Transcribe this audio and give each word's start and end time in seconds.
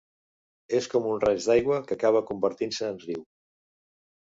És 0.77 0.87
com 0.93 1.05
un 1.11 1.21
raig 1.25 1.45
d’aigua 1.49 1.79
que 1.87 2.01
acaba 2.01 2.25
convertint-se 2.33 2.93
en 2.93 3.03
riu. 3.09 3.27